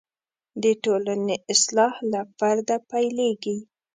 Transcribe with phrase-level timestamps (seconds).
[0.63, 3.57] د ټولنې اصلاح له فرده پیلېږي.